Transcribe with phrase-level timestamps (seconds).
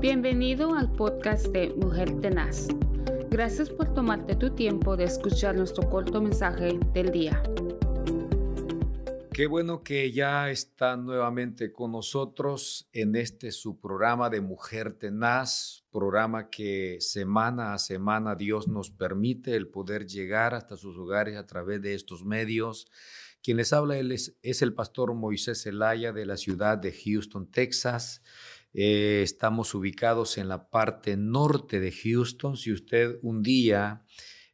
[0.00, 2.68] Bienvenido al podcast de Mujer Tenaz.
[3.28, 7.42] Gracias por tomarte tu tiempo de escuchar nuestro corto mensaje del día.
[9.30, 15.84] Qué bueno que ya está nuevamente con nosotros en este su programa de Mujer Tenaz,
[15.92, 21.46] programa que semana a semana Dios nos permite el poder llegar hasta sus hogares a
[21.46, 22.86] través de estos medios.
[23.42, 28.22] Quien les habla es, es el pastor Moisés Zelaya de la ciudad de Houston, Texas.
[28.72, 32.56] Eh, estamos ubicados en la parte norte de Houston.
[32.56, 34.04] Si usted un día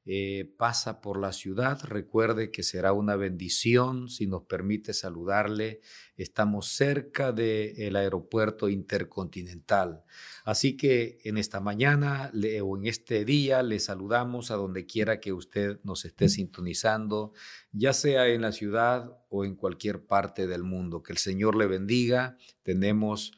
[0.09, 5.81] eh, pasa por la ciudad, recuerde que será una bendición si nos permite saludarle.
[6.17, 10.05] Estamos cerca del aeropuerto intercontinental.
[10.45, 12.31] Así que en esta mañana
[12.63, 17.33] o en este día le saludamos a donde quiera que usted nos esté sintonizando,
[17.73, 21.03] ya sea en la ciudad o en cualquier parte del mundo.
[21.03, 22.39] Que el Señor le bendiga.
[22.63, 23.33] Tenemos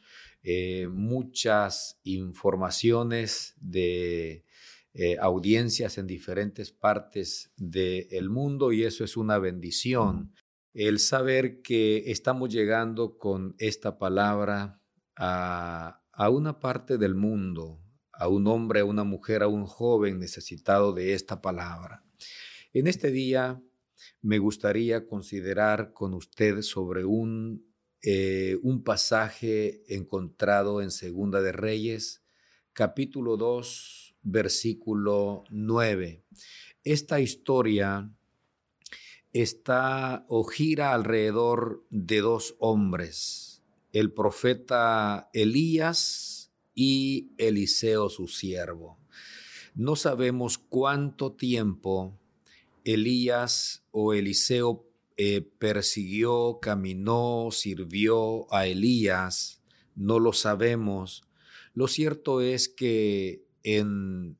[0.51, 4.45] eh, muchas informaciones de
[4.95, 10.33] eh, audiencias en diferentes partes del mundo y eso es una bendición.
[10.73, 14.81] El saber que estamos llegando con esta palabra
[15.15, 20.17] a, a una parte del mundo, a un hombre, a una mujer, a un joven
[20.17, 22.03] necesitado de esta palabra.
[22.73, 23.61] En este día
[24.23, 27.68] me gustaría considerar con usted sobre un,
[28.01, 32.23] eh, un pasaje encontrado en Segunda de Reyes,
[32.71, 36.23] capítulo 2, versículo 9.
[36.83, 38.09] Esta historia
[39.33, 48.97] está o gira alrededor de dos hombres, el profeta Elías y Eliseo su siervo.
[49.75, 52.17] No sabemos cuánto tiempo
[52.85, 54.88] Elías o Eliseo
[55.21, 59.61] eh, persiguió, caminó, sirvió a Elías,
[59.93, 61.25] no lo sabemos.
[61.73, 64.37] Lo cierto es que en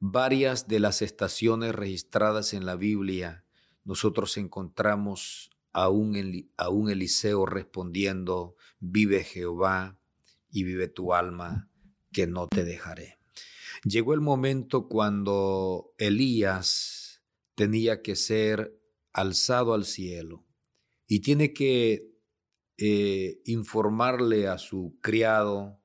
[0.00, 3.44] varias de las estaciones registradas en la Biblia,
[3.84, 10.00] nosotros encontramos a un, a un Eliseo respondiendo, vive Jehová
[10.50, 11.70] y vive tu alma,
[12.10, 13.20] que no te dejaré.
[13.84, 17.22] Llegó el momento cuando Elías
[17.54, 18.77] tenía que ser
[19.20, 20.46] alzado al cielo
[21.06, 22.08] y tiene que
[22.76, 25.82] eh, informarle a su criado,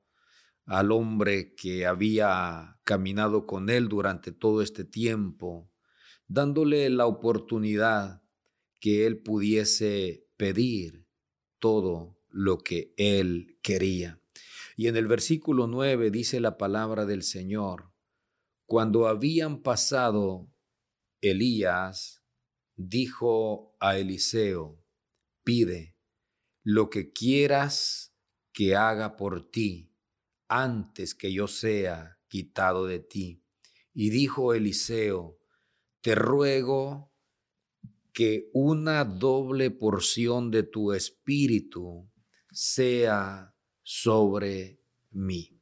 [0.66, 5.70] al hombre que había caminado con él durante todo este tiempo,
[6.28, 8.22] dándole la oportunidad
[8.80, 11.06] que él pudiese pedir
[11.58, 14.20] todo lo que él quería.
[14.76, 17.90] Y en el versículo 9 dice la palabra del Señor,
[18.66, 20.48] cuando habían pasado
[21.20, 22.23] Elías,
[22.76, 24.82] dijo a Eliseo,
[25.42, 25.96] pide
[26.62, 28.14] lo que quieras
[28.52, 29.92] que haga por ti
[30.48, 33.44] antes que yo sea quitado de ti.
[33.92, 35.38] Y dijo Eliseo,
[36.00, 37.12] te ruego
[38.12, 42.08] que una doble porción de tu espíritu
[42.50, 44.80] sea sobre
[45.10, 45.60] mí.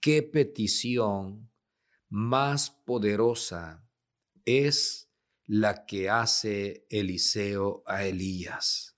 [0.00, 1.50] Qué petición
[2.08, 3.86] más poderosa
[4.44, 5.09] es
[5.52, 8.96] la que hace Eliseo a Elías.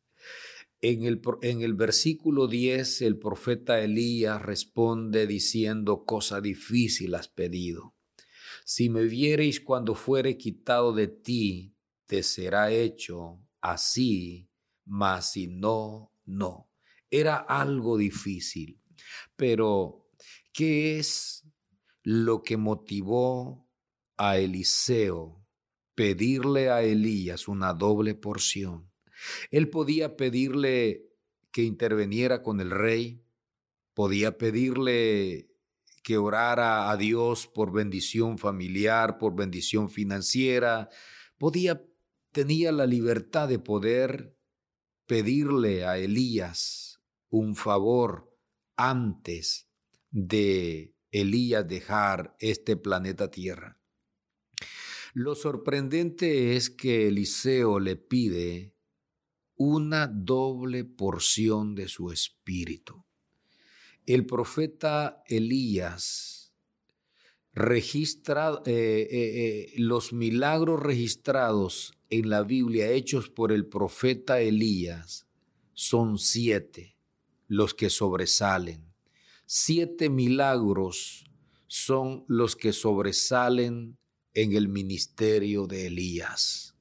[0.82, 7.94] En el, en el versículo 10 el profeta Elías responde diciendo, cosa difícil has pedido.
[8.66, 11.74] Si me viereis cuando fuere quitado de ti,
[12.04, 14.50] te será hecho así,
[14.84, 16.68] mas si no, no.
[17.10, 18.78] Era algo difícil.
[19.36, 20.06] Pero,
[20.52, 21.46] ¿qué es
[22.02, 23.66] lo que motivó
[24.18, 25.41] a Eliseo
[25.94, 28.90] pedirle a Elías una doble porción?
[29.50, 31.06] Él podía pedirle
[31.50, 33.24] que interviniera con el rey,
[33.94, 35.50] podía pedirle
[36.02, 40.88] que orara a Dios por bendición familiar, por bendición financiera,
[41.38, 41.82] podía
[42.32, 44.36] tenía la libertad de poder
[45.06, 48.34] pedirle a Elías un favor
[48.76, 49.68] antes
[50.10, 53.81] de Elías dejar este planeta Tierra.
[55.14, 58.74] Lo sorprendente es que Eliseo le pide
[59.56, 63.04] una doble porción de su espíritu.
[64.06, 66.54] El profeta Elías
[67.52, 75.26] registra eh, eh, eh, los milagros registrados en la Biblia hechos por el profeta Elías
[75.74, 76.96] son siete
[77.48, 78.94] los que sobresalen.
[79.44, 81.30] Siete milagros
[81.66, 83.98] son los que sobresalen
[84.34, 86.74] en el ministerio de Elías.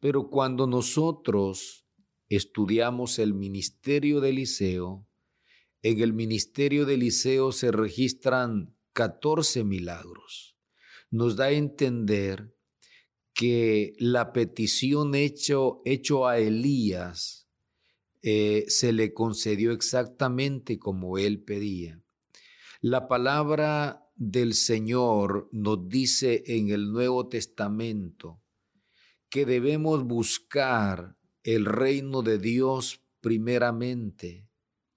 [0.00, 1.86] Pero cuando nosotros
[2.28, 5.06] estudiamos el ministerio de Eliseo,
[5.82, 10.56] en el ministerio de Eliseo se registran 14 milagros.
[11.10, 12.54] Nos da a entender
[13.32, 17.48] que la petición hecho, hecho a Elías
[18.22, 22.02] eh, se le concedió exactamente como él pedía.
[22.82, 28.42] La palabra del Señor nos dice en el Nuevo Testamento
[29.30, 34.46] que debemos buscar el reino de Dios primeramente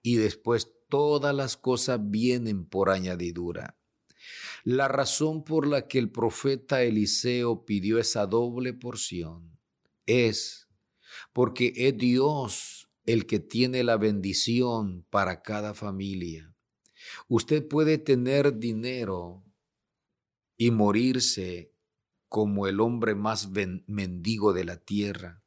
[0.02, 3.80] y después todas las cosas vienen por añadidura.
[4.66, 9.58] La razón por la que el profeta Eliseo pidió esa doble porción
[10.06, 10.68] es
[11.32, 16.53] porque es Dios el que tiene la bendición para cada familia.
[17.28, 19.44] Usted puede tener dinero
[20.58, 21.74] y morirse
[22.30, 23.50] como el hombre más
[23.88, 25.44] mendigo de la tierra.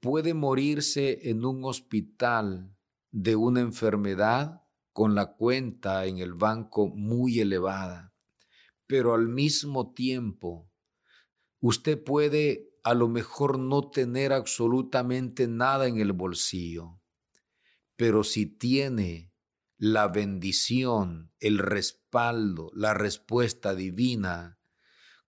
[0.00, 2.76] Puede morirse en un hospital
[3.10, 8.12] de una enfermedad con la cuenta en el banco muy elevada,
[8.86, 10.70] pero al mismo tiempo
[11.60, 17.00] usted puede a lo mejor no tener absolutamente nada en el bolsillo,
[17.96, 19.32] pero si tiene
[19.78, 24.58] la bendición, el respaldo, la respuesta divina,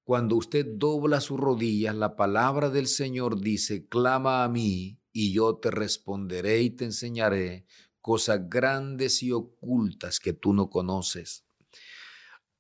[0.02, 5.56] cuando usted dobla sus rodillas, la palabra del Señor dice, clama a mí y yo
[5.58, 7.64] te responderé y te enseñaré
[8.00, 11.44] cosas grandes y ocultas que tú no conoces.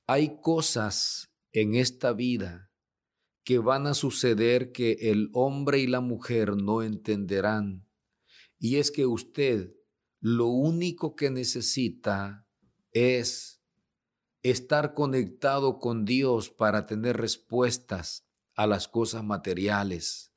[0.06, 2.70] Hay cosas en esta vida
[3.42, 7.84] que van a suceder que el hombre y la mujer no entenderán.
[8.60, 9.74] Y es que usted
[10.20, 12.46] lo único que necesita
[12.92, 13.62] es
[14.42, 20.30] estar conectado con Dios para tener respuestas a las cosas materiales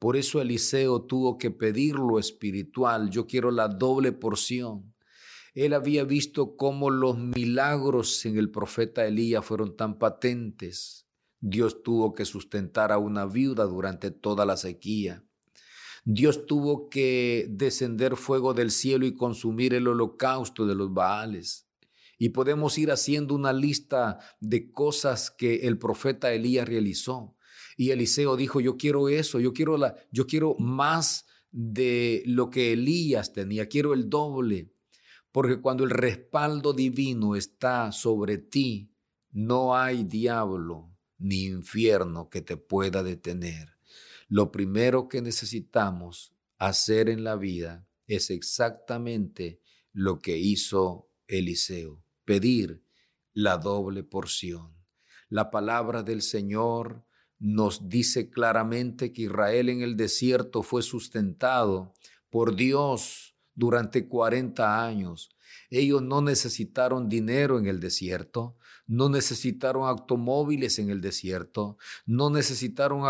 [0.00, 3.10] por eso Eliseo tuvo que pedir lo espiritual.
[3.10, 4.94] Yo quiero la doble porción.
[5.52, 11.06] Él había visto cómo los milagros en el profeta Elías fueron tan patentes.
[11.40, 15.22] Dios tuvo que sustentar a una viuda durante toda la sequía.
[16.04, 21.68] Dios tuvo que descender fuego del cielo y consumir el holocausto de los Baales.
[22.18, 27.36] Y podemos ir haciendo una lista de cosas que el profeta Elías realizó.
[27.76, 32.74] Y Eliseo dijo, yo quiero eso, yo quiero, la, yo quiero más de lo que
[32.74, 34.72] Elías tenía, quiero el doble.
[35.32, 38.92] Porque cuando el respaldo divino está sobre ti,
[39.30, 43.79] no hay diablo ni infierno que te pueda detener.
[44.32, 49.60] Lo primero que necesitamos hacer en la vida es exactamente
[49.92, 52.80] lo que hizo Eliseo, pedir
[53.32, 54.72] la doble porción.
[55.30, 57.04] La palabra del Señor
[57.40, 61.92] nos dice claramente que Israel en el desierto fue sustentado
[62.30, 65.30] por Dios durante 40 años.
[65.70, 68.56] Ellos no necesitaron dinero en el desierto,
[68.90, 73.02] no necesitaron automóviles en el desierto, no necesitaron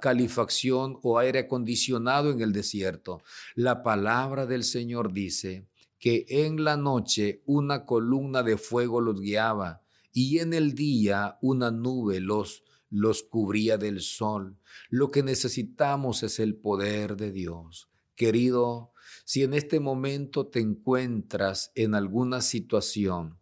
[0.00, 3.22] calefacción o aire acondicionado en el desierto.
[3.54, 5.66] La palabra del Señor dice
[5.98, 11.70] que en la noche una columna de fuego los guiaba y en el día una
[11.70, 14.56] nube los los cubría del sol.
[14.88, 17.88] Lo que necesitamos es el poder de Dios.
[18.16, 18.92] Querido,
[19.24, 23.39] si en este momento te encuentras en alguna situación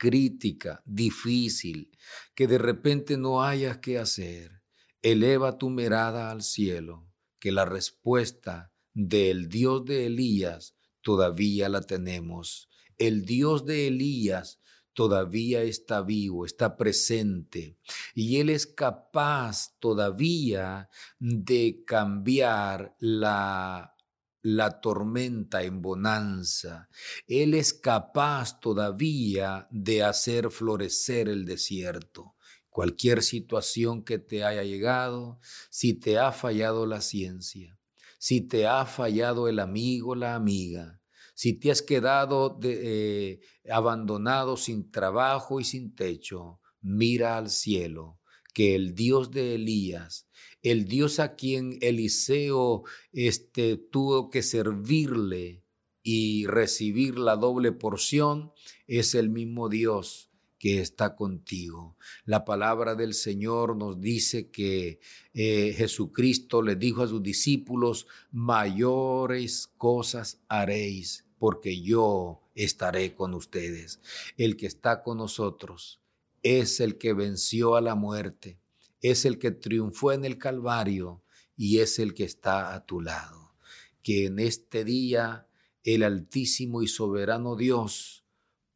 [0.00, 1.90] crítica, difícil,
[2.34, 4.62] que de repente no hayas que hacer,
[5.02, 7.06] eleva tu mirada al cielo,
[7.38, 12.70] que la respuesta del Dios de Elías todavía la tenemos.
[12.96, 14.58] El Dios de Elías
[14.94, 17.76] todavía está vivo, está presente
[18.14, 23.94] y Él es capaz todavía de cambiar la,
[24.42, 26.88] la tormenta en bonanza.
[27.26, 32.34] Él es capaz todavía de hacer florecer el desierto.
[32.68, 37.78] Cualquier situación que te haya llegado, si te ha fallado la ciencia,
[38.18, 41.00] si te ha fallado el amigo, la amiga,
[41.34, 48.19] si te has quedado eh, abandonado sin trabajo y sin techo, mira al cielo,
[48.60, 50.28] que el Dios de Elías,
[50.60, 55.64] el Dios a quien Eliseo este, tuvo que servirle
[56.02, 58.52] y recibir la doble porción,
[58.86, 61.96] es el mismo Dios que está contigo.
[62.26, 65.00] La palabra del Señor nos dice que
[65.32, 74.02] eh, Jesucristo le dijo a sus discípulos, mayores cosas haréis porque yo estaré con ustedes.
[74.36, 76.00] El que está con nosotros
[76.42, 78.60] es el que venció a la muerte,
[79.00, 81.22] es el que triunfó en el Calvario
[81.56, 83.54] y es el que está a tu lado.
[84.02, 85.46] Que en este día
[85.84, 88.24] el Altísimo y Soberano Dios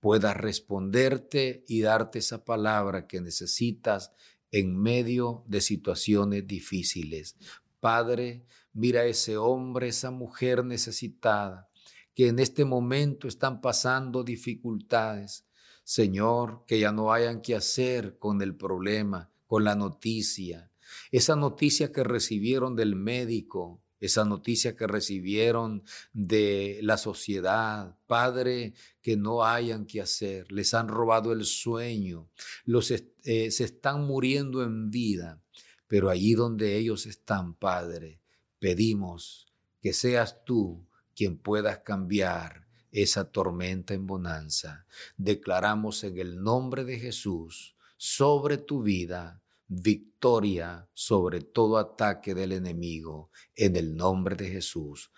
[0.01, 4.13] pueda responderte y darte esa palabra que necesitas
[4.51, 7.37] en medio de situaciones difíciles.
[7.81, 11.69] Padre, mira a ese hombre, esa mujer necesitada,
[12.15, 15.47] que en este momento están pasando dificultades.
[15.85, 20.71] Señor, que ya no hayan que hacer con el problema, con la noticia,
[21.11, 29.17] esa noticia que recibieron del médico, esa noticia que recibieron de la sociedad, Padre, que
[29.17, 32.29] no hayan que hacer, les han robado el sueño,
[32.65, 35.41] los, eh, se están muriendo en vida,
[35.87, 38.21] pero allí donde ellos están, Padre,
[38.59, 42.64] pedimos que seas tú quien puedas cambiar
[42.95, 44.87] esa tormenta en bonanza.
[45.17, 53.31] Declaramos en el nombre de Jesús sobre tu vida victoria sobre todo ataque del enemigo
[53.57, 55.11] en el nombre de Jesús.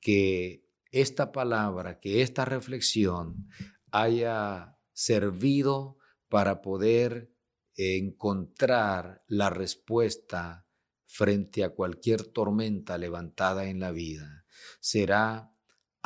[0.00, 3.48] Que esta palabra, que esta reflexión
[3.90, 5.96] haya servido
[6.28, 7.32] para poder
[7.76, 10.66] encontrar la respuesta
[11.06, 14.44] frente a cualquier tormenta levantada en la vida.
[14.80, 15.55] Será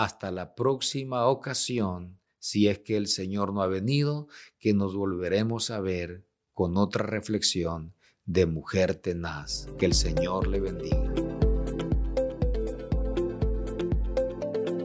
[0.01, 4.29] hasta la próxima ocasión, si es que el Señor no ha venido,
[4.59, 7.93] que nos volveremos a ver con otra reflexión
[8.25, 9.69] de Mujer Tenaz.
[9.79, 11.13] Que el Señor le bendiga.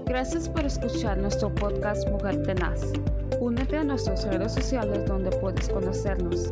[0.05, 2.81] Gracias por escuchar nuestro podcast Mujer Tenaz.
[3.39, 6.51] Únete a nuestras redes sociales donde puedes conocernos.